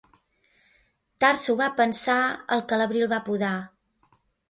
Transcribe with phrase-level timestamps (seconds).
[1.25, 2.17] Tard s'ho va pensar
[2.59, 3.55] el que a l'abril va podar.